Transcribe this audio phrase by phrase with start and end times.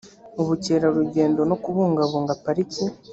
[0.41, 2.83] ubukerarugendo no kubungabunga pariki